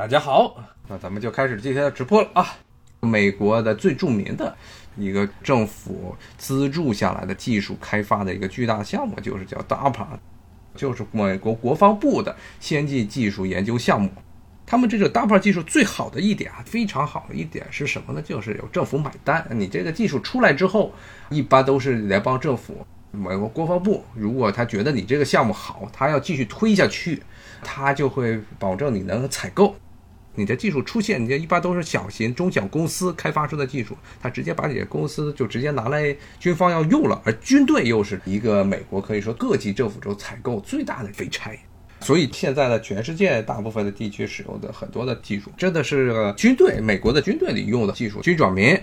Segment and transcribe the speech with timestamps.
[0.00, 0.56] 大家好，
[0.88, 2.56] 那咱们就开始今天的直播了啊。
[3.00, 4.56] 美国的最著名的
[4.96, 10.06] 一个政府资助下来的技术开发的一个巨大项目，就是叫 DARPA，
[10.74, 14.10] 就是美国国防部的先进技术研究项目。
[14.64, 18.22] 他们这个 DARPA 技术最好的一点啊，非常好的一点是什么呢？
[18.22, 19.46] 就是有政府买单。
[19.50, 20.94] 你这个技术出来之后，
[21.28, 22.86] 一般都是联邦政府。
[23.10, 27.22] 美国国防部如果他觉得你这个项目好，他要继续推下去，
[27.62, 29.76] 他就会保证你能采购。
[30.34, 41.58] 你的技术出现，你这一般都是小型、中小公司开发出的技术，他直接把你的公司就直接拿来军方要用了，而军队又是一个美国可以说各级政府中采购最大的废柴。
[42.00, 48.80] 所以现在呢，全世界大部分的地区使用的很多的技术，真的是军队美国的军队里用的技术，军转民，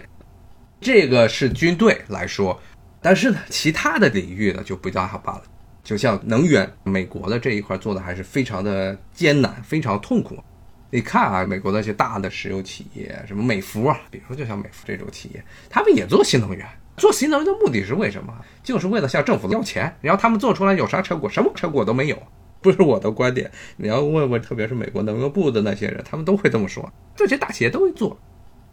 [0.80, 2.60] 这个是军队来说。
[3.02, 5.44] 但是呢，其他的领域呢就不大好办了。
[5.84, 10.38] 就像能源，美国的这一块做的还是非常的艰难，非常痛苦。
[10.90, 16.66] 你看啊，美国那些大的石油企业，什么美孚啊，比如说就像美孚这种企业，他们也做新能源。
[16.96, 18.34] 做新能源的目的是为什么？
[18.64, 19.94] 就是为了向政府要钱。
[20.02, 21.30] 然后他们做出来有啥成果？
[21.30, 22.18] 什么成果都没有。
[22.62, 26.92] 不是我的观点，你要问问，特别是美国能源部的那些人，他们都会这么说。
[27.16, 28.18] 这些大企业都会做。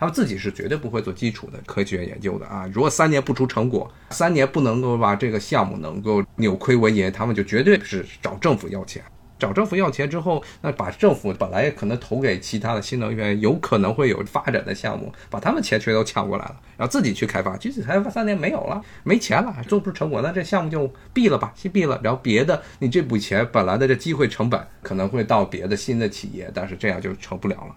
[0.01, 2.69] 他们自己是绝对不会做基础的科学研究的啊！
[2.73, 9.03] 如果三年不出成果，三年不能够把这个项目能够扭亏为盈，他们就绝对是找政府要钱。
[9.39, 22.01] 找政府要钱之后，那把政府本来可能投给其他的新能源有可能会有发展的项目，把他们钱全都抢过来了，然后自己去开发，即使开发三年没有了，没钱了，做不出成果，那这项目就毙了吧，先毙了。
[22.03, 27.75] 然后别的，你这笔钱本来的这机会成本可能会到别的新的企业，但是这样就成不了了。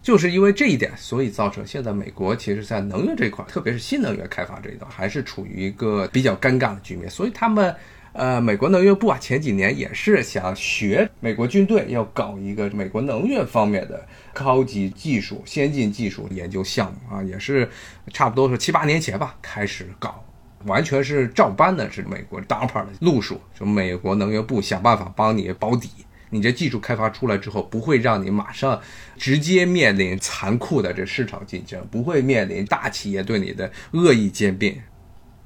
[0.00, 7.10] 就是因为这一点，所以造成现在美国其实在能源这块，特别是新能源开发这一段，还是处于一个比较尴尬的局面。
[7.10, 7.74] 所以他们，
[8.12, 17.68] 呃，美国能源部啊，前几年也是想学美国军队，要搞一个美国能源方面的高级技术、先进技术研究项目啊，也是
[18.12, 20.24] 差不多是七八年前吧开始搞，
[20.64, 25.88] 完全是照搬的是美国 DARPA 的路数，就美国能源部想办法帮你保底。
[26.30, 28.78] 你这技术开发出来之后，不会让你马上
[29.16, 34.78] 直接面临残酷的这市场竞争，不会面临大企业对你的恶意兼并，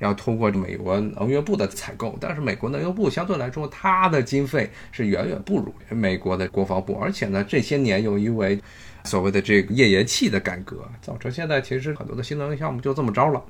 [0.03, 2.17] 要通过美国能源部的采购。
[2.21, 8.61] 但是美国能源部相对来说，它的经费是远远不如美国的国防部，而且呢，这些年又因为
[9.05, 13.43] 所谓的这个页岩气的改革，造成现在其实很多的新能源项目就这么着了。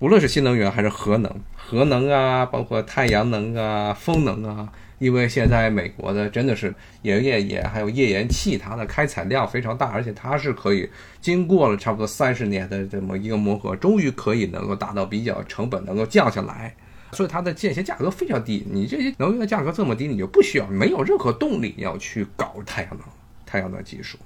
[0.00, 4.72] 无论是新能源还是核能，核能啊，包括太阳能啊、风能啊。
[5.00, 10.88] 因为现在美国的真的是页岩盐还有页岩气，它的开采量非常大，而且它是可以
[11.20, 16.74] 经过了差不多三十年的这么一个磨合，终于可以能够达到比较成本能够降下来，
[17.12, 18.66] 所以它的这些价格非常低。
[18.68, 23.00] 你这些能源的价格这么低，你就不需要没有任何动力要去搞太阳能、
[23.46, 24.18] 太阳能技术。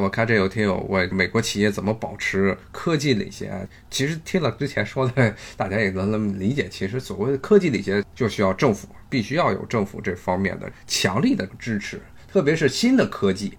[0.00, 6.68] 我看这有听友问美国企业怎么保持科技领先，其实听了之前说的，大家也能理解。
[6.68, 13.58] 其实所谓的科技领先，就需要政府必须要有政府这方面的强力的支持，特别是新的科技。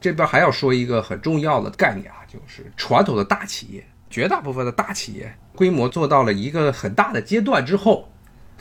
[0.00, 8.10] 这边还要说一个很重要的概念啊，就是传统的大企业，绝大部分的大企业规模做到了一个很大的阶段之后，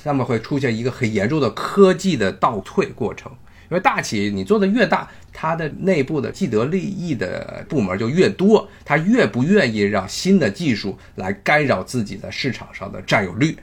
[0.01, 3.31] 他们会出现一个很严重的科技的倒退过程。
[3.73, 13.57] 因为大企业你做的越大，它的内部的既得利益的部门就越多，它越不愿意让新的技术来干扰自己的市场上的占有率。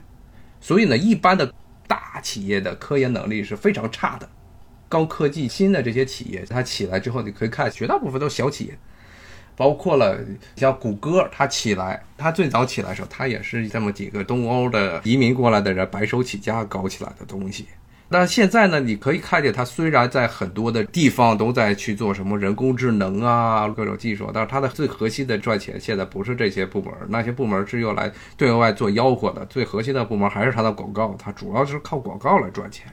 [0.61, 1.55] 所以呢，一般的
[1.87, 4.29] 大企业的科研能力是非常差的。
[4.89, 8.77] 高科技新的这些企业，它起来之后，你可以看绝大部分都是小企业，
[9.55, 10.19] 包括了
[10.57, 17.67] 像谷歌，它起来，它最早起来的时候，它也是这么几个东欧的移民过来的人白手起家搞起来的东西。
[18.13, 18.81] 那现在呢？
[18.81, 29.47] 你可以看见，它虽然在很多的地方都在去做什么人工智能啊，各种技术，但是它的最核心的赚钱现在不是这些部门，那些部门是用来对外做吆喝的。
[29.47, 32.93] 最核心的部门还是它的广告，它主要是靠广告来赚钱。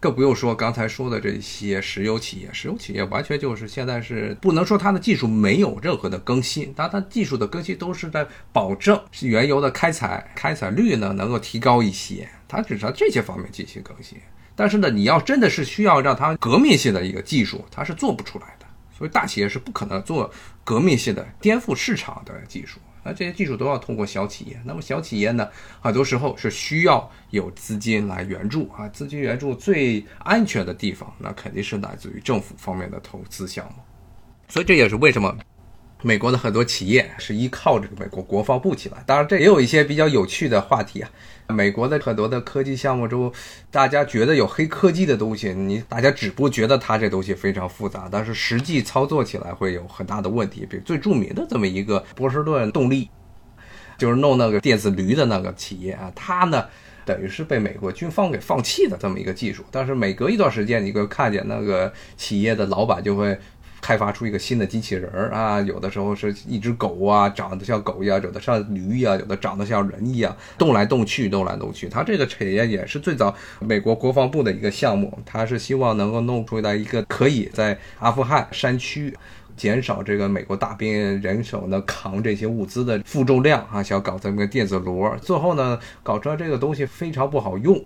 [0.00, 14.16] 更不用说刚才说的这些石油企业，石油企业完全就是现在是不能说它的技术没有任何的更新，但它技术的更新都是在保证是原油的开采开采率呢能够提高一些，它只是在这些方面进行更新。
[14.56, 18.66] 但是呢，你要真的是需要让它革命性的一个技术，它是做不出来的。
[18.96, 20.28] 所以大企业是不可能做
[20.64, 22.80] 革命性的颠覆市场的技术。
[23.04, 24.58] 那这些技术都要通过小企业。
[24.64, 25.46] 那么小企业呢，
[25.80, 28.88] 很多时候是需要有资金来援助啊。
[28.88, 33.82] 资金援助最安全的地方，那肯定是来自于政府方面的投资项目。
[34.48, 35.36] 所以这也是为什么
[36.06, 39.02] 美国的很多企业是依靠这个美国国防部起来。
[39.04, 41.10] 当然，这也有一些比较有趣的话题啊。
[41.48, 43.32] 美国的很多的科技项目中，
[43.72, 50.64] 大家觉得有黑科技的东西，你大家只不觉得它这东西非常复杂，但是实际操作起来会有很大的问题。
[50.70, 53.10] 比如最著名的这么一个波士顿动力，
[53.98, 56.66] 就是弄那个电子驴的那个企业啊，它呢
[57.04, 59.64] 等于是被美国军方给放弃的这么一个技术。
[59.72, 63.36] 但是每隔一段时间，你会看见那个企业的老板就会。
[63.86, 71.88] 开发出一个新的机器人儿啊，有的时候是一只狗啊，长得像狗一样；有的像驴一样；有的长得像人一样，动来动去，动来动去。
[71.88, 79.16] 它这个产业也是最早美国国防部的一个项目，它是希望能够弄出来一个可以在阿富汗山区
[79.56, 85.16] 减少这个美国大兵人手呢扛这些物资的负重量啊，想搞这么个电子螺。
[85.22, 87.80] 最后呢，搞出来这个东西非常不好用。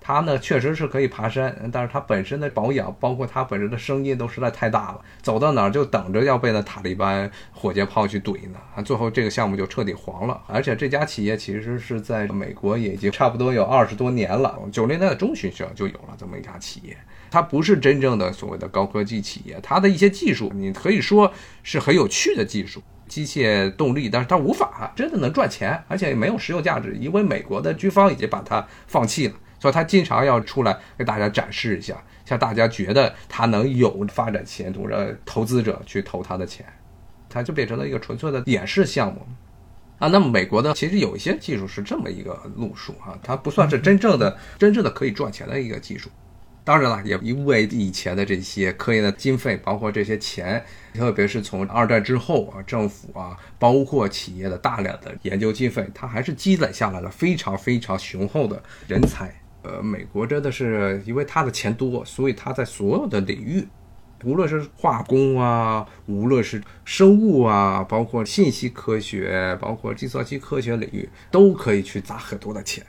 [0.00, 8.58] 它呢确实是可以爬山，但是它本身的保养，包括它本身的声音都实在太大了，走到哪儿就等着要被那塔利班火箭炮去怼呢。
[8.84, 10.40] 最后这个项目就彻底黄了。
[10.46, 16.96] 而且这家企业其实是在美国也已经差不多有二十多年了，九零年代中旬时就有了这么一家企业。
[17.30, 21.32] 它不是真正的所谓的高科技企业，它的一些技术你可以说
[21.62, 29.34] 是很有趣的技术，机械动力，但是它无法真的能赚钱，而且没有实用价值，因为美国的军方已经把它放弃了。
[29.60, 36.66] 所以他经常要出来给大家展示一下，像大家觉得他能有发展前途，让投资者去投他的钱，
[37.28, 39.20] 他就变成了一个纯粹的演示项目
[39.98, 40.08] 啊。
[40.08, 46.08] 那么美国的其实有一些技术是这么一个路数啊，它不算是真正的真正的可以赚钱的一个技术。
[46.62, 59.34] 当然了，也因为以前的这些科研的经费，包括这些钱，特别是从二战之后啊，政府啊，包括企业的大量的研究经费，它还是积累下来了非常非常雄厚的人才。
[59.62, 63.66] 呃，美国真的是因为他的钱多，所以他在所有的领域，
[64.24, 72.84] 无论是化工啊，无论是生物啊，包括信息科学，包括计算机科学领域，都可以去砸很多的钱。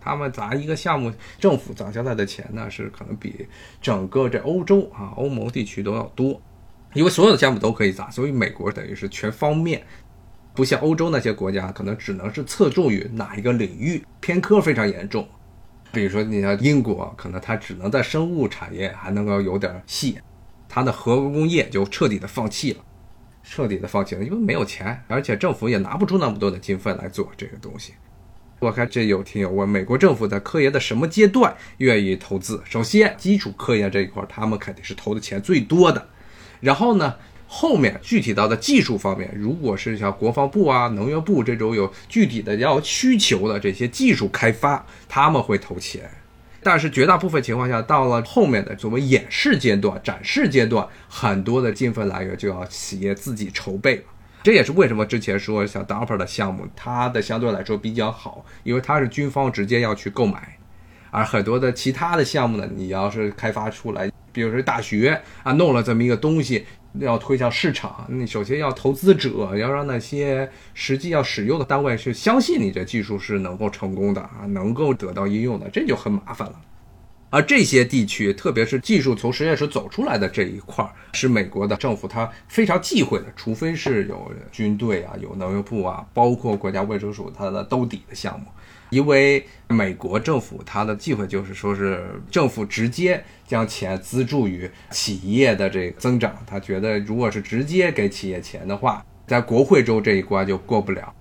[0.00, 3.46] 他们砸一个项目，政府砸下来的钱呢，是可能比
[3.80, 6.40] 整个这欧洲啊、欧盟地区都要多，
[6.92, 9.82] 因为所有的项目都可以砸，所以美国等于是全方面，
[10.54, 15.26] 不像欧洲那些国家，可能只能是侧重于哪一个领域，偏科非常严重。
[15.94, 20.18] 比如说，你像英国，可能它只能在生物产业还能够有点戏，
[20.68, 22.84] 它的核工业就彻底的放弃了，
[23.42, 27.94] 彻底的放弃了，因为没有钱，而且政府也拿不出那么多的经费来做这个东西。
[28.58, 32.60] 我看这有听友问，美国政府在科研的什么阶段愿意投资？
[32.64, 36.08] 首先，基础科研这一块，他们肯定是投的钱最多的，
[36.60, 37.14] 然后呢？
[37.56, 46.10] 后面具体到的技术方面，如果是像国防部啊、能源部这种有具体的要需求的这些技术开发，他们会投钱。
[46.64, 54.02] 但是绝大部分情况下，到了后面的所谓演示阶段、展示阶段，很多的经费来源就要企业自己筹备了。
[54.42, 60.58] 这也是为什么之前说像 DARPA 的项目，它的相对来说比较好，因为它是军方直接要去购买，
[61.12, 66.66] 而很多的其他的项目呢，你要是开发出来，比如说大学啊弄了这么一个东西。
[67.00, 76.54] 要推向市场，你首先要投资者要让那些实际要使用的单位去相信你这技术是能够成功的啊，能够得到应用的，这就很麻烦了。
[77.34, 88.46] 而这些地区，特别是技术从实验室走出来的这一块，是美国的政府它非常忌讳的，除非是有军队啊、有能源部啊，包括国家卫生署它的兜底的项目。
[88.90, 101.12] 因为美国政府它的忌讳就是说是政府直接将钱资助于企业的这个增长，他觉得如果是直接给企业钱的话，在国会州这一关就过不了。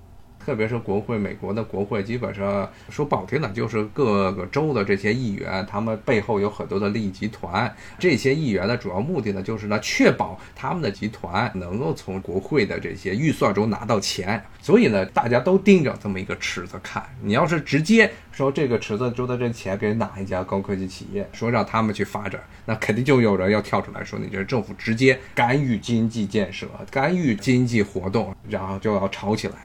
[0.46, 7.74] 特别是国会，美国的国会基本上说不好听的，就是各个州的这些议员，他们背后有很多的利益集团。
[7.98, 14.44] 这些议员的主要目的呢，就是呢确保他们的集团能够从国会的这些预算中拿到钱。
[14.62, 17.04] 所以呢，大家都盯着这么一个池子看。
[17.22, 29.56] 你要是直接说这个池子中的这钱给哪一家高科技企业，说让他们去发展，那肯定就有人要跳出来说，你这政府直接干预经济建设，干预经济活动，然后就要吵起来。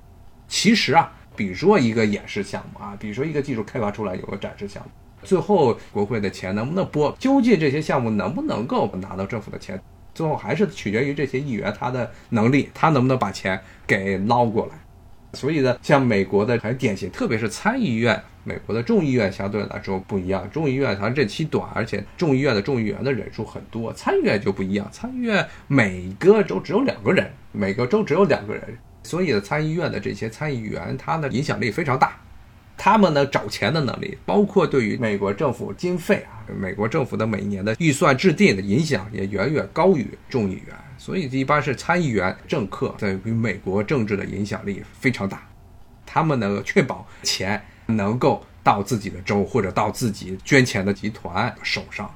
[0.49, 4.91] 其实啊，比如说一个演示项目啊，比如说一个技术开发出来有个展示项目，
[5.23, 7.15] 最后国会的钱能不能拨？
[7.19, 9.81] 究竟这些项目能不能够拿到政府的钱？
[10.15, 14.73] 最后还是取决于这些议员他的能力，他能不能把钱给捞过来。
[15.35, 20.49] 所以呢，像美国的很典型，特别是参议院，美国的众议院相对来说不一样。
[20.51, 28.77] 众议院它任期短，而且众议院的众议员的人数很多，参议院就不一样，参议院每个州只有两个人，每个州只有两个人。
[29.09, 32.15] 所以，参议院的这些参议员，他的影响力非常大。
[32.77, 45.41] 他们呢找钱的能力，包括对于美国政府经费啊，美国政府的每年的预算制定的影响也远远高于众议员，所以一般是参议员、政客对于美国政治的影响力非常大，
[46.05, 52.15] 他们能确保钱能够到自己的州或者到自己捐钱的集团手上。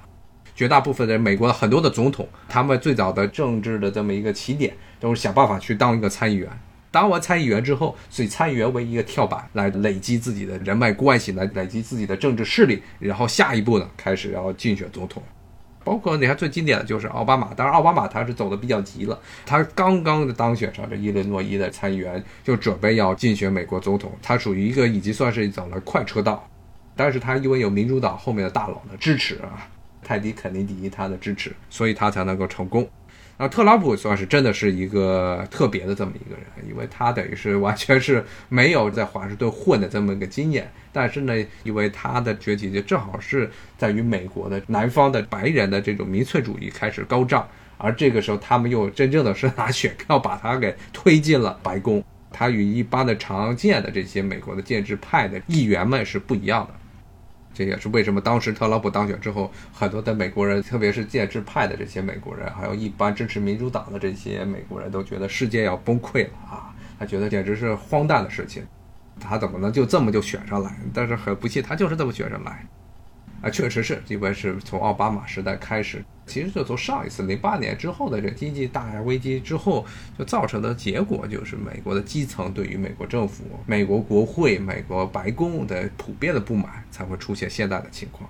[0.55, 6.49] 绝大部分的美国的很多的总统，他们最早的政治的这么一个起点，都是想办法去当一个参议员。
[6.93, 15.21] 当完参议员之后，以参议员为一个跳板，来累积自己的人脉关系，来累积自己的政治势力，然后下一步呢，开始要竞选总统。
[15.85, 26.49] 包括你看最经典的就是奥巴马，当然奥巴马他是走的比较急了，他刚刚的当选上这伊利诺伊的参议员，就准备要竞选美国总统，他属于一个已经算是走了快车道，
[26.95, 29.67] 但是他因为有民主党后面的大佬的支持啊，
[30.05, 32.89] 泰迪肯尼迪他的支持，所以他才能够成功。
[33.43, 41.35] 那特朗普算是真的是一个特别的这么一个人，因为他等于是完全是没有在华盛顿混的这么一个经验，但是呢，
[41.65, 47.45] 因为他的崛起就正好是在于美国的南方的白人的这种民粹主义开始高涨，
[47.79, 56.75] 而这个时候他们又真正的是拿选票把他给推进了白宫，他与一般的常见的这些美国的建制派的议员们是不一样的。
[57.55, 66.75] 这也是为什么当时特朗普当选之后，很多的美国人，特别是建制派的这些美国人，还有一般支持民主党的这些美国人都觉得世界要崩溃了啊！
[66.99, 68.65] 他觉得简直是荒诞的事情，
[69.21, 70.75] 他怎么能就这么就选上来？
[70.95, 72.67] 但是很不幸，他就是这么选上来。
[73.43, 79.85] 啊，确实是，因为是从奥巴马时代开始，其实就从上一次零八年之后的这经济大危机之后，
[80.19, 88.29] 就造成的结果就是美国的基层对于美国政府、美国国会、美国白宫的普遍的不满，才会出现现在的情况。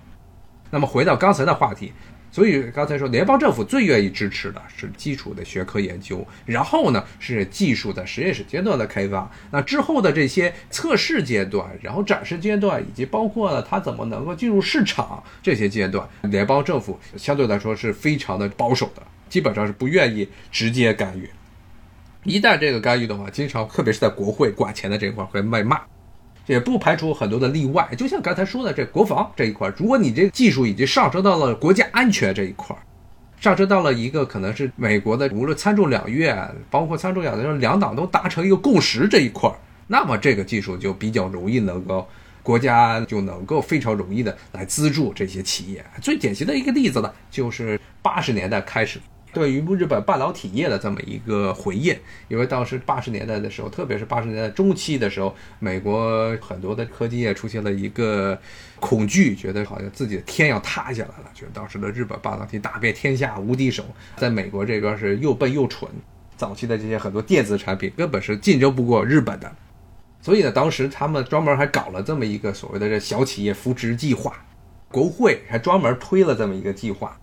[0.70, 1.92] 那么回到刚才的话题。
[2.32, 21.28] 所以刚才说，联邦政府最愿意支持的是基础的学科研究，然后呢是技术在实验室阶段的开发，那之后的这些测试阶段，然后展示阶段，以及包括了它怎么能够进入市场这些阶段，联邦政府相对来说是非常的保守的，基本上是不愿意直接干预。
[22.24, 25.78] 一旦这个干预的话，经常特别是在国会管钱的这一块会被骂。
[26.46, 32.76] 也不排除很多的例外，就像刚才说的这国防这一块，如果你这个技术已经上升到了国家安全这一块，
[33.40, 39.50] 上升到了一个可能是美国的无论参众两院，包括参众两院两党都达成一个共识这一块，
[39.86, 42.06] 那么这个技术就比较容易能够
[42.42, 45.84] 国家就能够非常容易的来资助这些企业。
[46.00, 49.00] 最典型的一个例子呢，就是八十年代开始。
[49.32, 51.96] 对于日本半导体业的这么一个回应，
[52.28, 58.38] 因为当时八十年代的时候，特别是八十年代中期的时候，美国很多的科技业出现了一个
[58.78, 63.84] 恐惧，觉得好像自己的天要塌下来了，觉得当时的日本半导体打遍天下无敌手，
[64.16, 65.90] 在美国这边是又笨又蠢，
[66.36, 69.50] 早期的这些很多电子产品根本是竞争不过日本的，
[70.20, 74.34] 所以呢，当时他们专门还搞了这么一个所谓的这小企业扶持计划，
[74.90, 77.18] 国会还专门推了这么一个计划。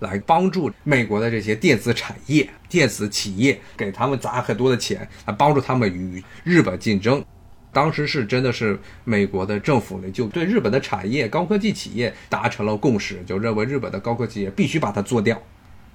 [0.00, 7.24] 来帮助美国的这些电子产业、电子企业，给他们砸很多的钱，来帮助他们与日本竞争。
[7.72, 15.40] 当时是真的是美国的政府呢，就对日本的产业、高科技企业达成了共识，就认为日本的高科技企业必须把它做掉。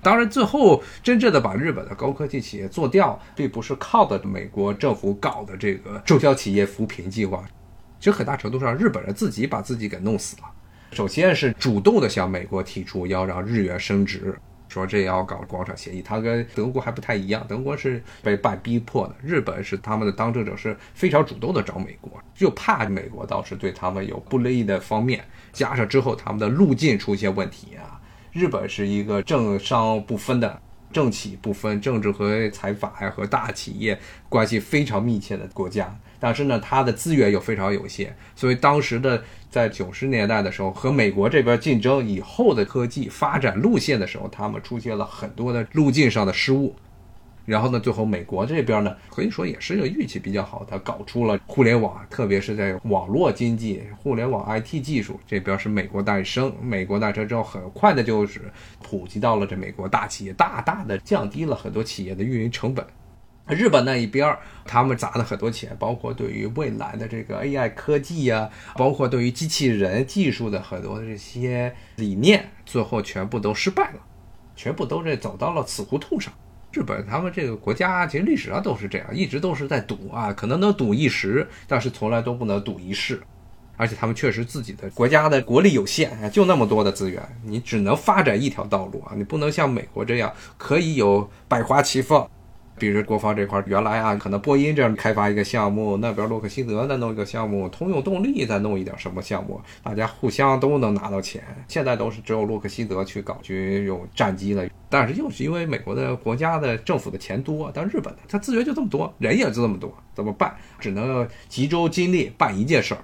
[0.01, 7.45] 当然，最后真正的把日本的高科技企业做掉，并不是靠的美国政府搞的这个中小企业扶贫计划，
[7.99, 10.43] 其实很大程度上日本人自己把自己给弄死了。
[10.91, 14.35] 首先是主动的向美国提出要让日元升值，
[14.67, 16.01] 说这要搞广场协议。
[16.01, 28.01] 他跟德国还不太一样，德国是被半逼迫的，日本是他们的当政者是非常主动的找美国，就怕美国倒是对他们有不利的方面，加上之后他们的路径出现问题啊。
[28.31, 30.61] 日本是一个政商不分的。
[30.91, 46.75] 政企不分，政治和财阀呀和大企业关系非常密切的国家，但是呢，它的资源又非常有限，所以当时的在九十年代的时候和美国这边竞争以后的科技发展路线的时候，他们出现了很多的路径上的失误。
[47.49, 56.53] 然后呢，最后美国这边呢，可以说也是个运气比较好，它搞出了互联网，特别是在网络经济、互联网 IT 技术这边是美国诞生。
[56.61, 58.53] 美国诞生之后，很快的就是
[58.83, 62.85] 普及到了这美国大企业，大大的降低了很多企业的运营成本。
[63.47, 73.99] 日本那一边，他们砸了很多钱，包括对于未来的这个 AI 科技呀，包括对于机器人技术的很多这些理念，最后全部都失败了，
[74.55, 76.31] 全部都是走到了死胡同上。
[76.71, 83.19] 日本他们这个国家其实历史上都是这样，一直都是在赌啊，可能能赌一时，但是从来都不能赌一世。
[83.75, 92.29] 而且他们确实自己的国家的国力有限，就那么多的资源，你只能发展一条道路啊，你不能像美国这样可以有百花齐放。
[92.79, 101.43] 比如国防这块，原来啊，可能波音这样开发一个项目，那边洛克希德再弄一个项目，通用动力再弄一点什么项目，大家互相都能拿到钱。
[101.67, 110.55] 现在都是只有洛克希德去搞去用战机了，但是又是因为美国的国家的政府的钱多，但日本的它资源就这么多，人也就这么多，怎么办？
[110.79, 113.01] 只能集中精力办一件事儿，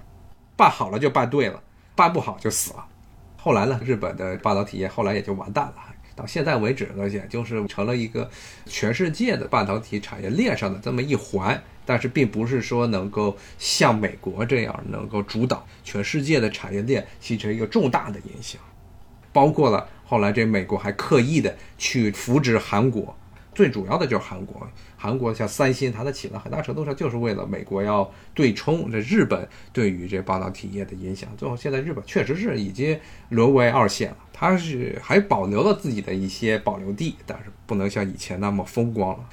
[0.55, 1.61] 办好了就办对了，
[1.95, 2.85] 办不好就死了。
[3.37, 5.75] 后来呢，日本的半导体业后来也就完蛋了。
[6.15, 8.29] 到现在为止呢，也就是成了一个
[8.65, 18.61] 全世界的半导体产业链上的这么一环，但是并不是说能够像美国这样能够主导全世界的产业链，形成一个重大的影响。
[19.33, 23.13] 包括了后来这美国还刻意的去扶植韩国，
[23.55, 24.67] 最主要的就是韩国。
[24.97, 31.29] 韩国像三星，它的起了很大程度上就是为了美国要对冲这日本对于这半导体业的影响。
[31.37, 39.25] 最后现在日本确实是已经沦为二线了，它是还保留了自己的一些保留地，但是不能像以前那么风光了。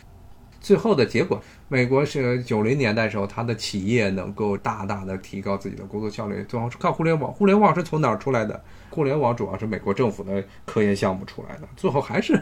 [0.60, 7.32] 最后的结果，美国是九零年代时候，它的企业能够大大的提高自己的工作效率，最后是靠互联网。
[7.32, 8.62] 互联网是从哪儿出来的？
[8.88, 12.40] 互联网主要是美国政府的科研项目出来的，最后还是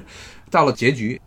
[0.51, 1.19] 到了结局。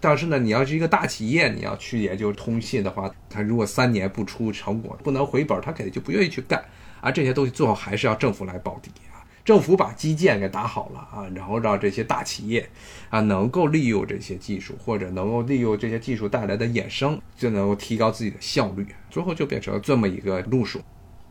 [0.00, 6.64] 但是呢，你要是一个大企业，你要去研究通信的话，他如果三年不出成果，不能回本，他肯定就不愿意去干。
[7.02, 12.68] 而这些东西最后还是要政府来保底啊，政府把基建给打好了啊，然后让这些大企业
[13.08, 20.80] 啊能够利用这些技术，或者能够利用这些技术带来的衍生，就能够提高自己的效率，最后就变成了这么一个路数。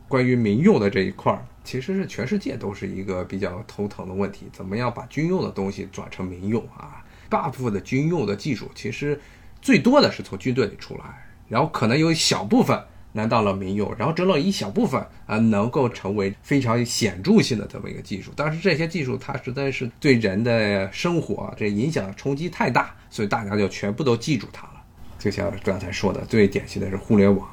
[0.07, 7.03] 关于民用的这一块儿，其实是全世界都是一个比较头疼的问题，怎么样把军用的东西转成民用啊？
[7.29, 9.19] 大部分的军用的技术，其实
[9.62, 11.03] 最多的是从军队里出来，
[11.48, 12.81] 然后可能有一小部分
[13.12, 18.31] 拿到了民用，然后只有一小部分啊能够成为非常显著性的这么一个技术。
[18.36, 24.74] 但是这些技术它实在是对人的生活这影响冲击太大，所以大家就全部都记住它了。
[25.17, 27.50] 就像刚才说的，最典型的是互联网。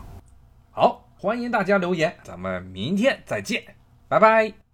[0.71, 3.63] 好，欢迎大家留言，咱们明天再见，
[4.09, 4.66] 拜拜。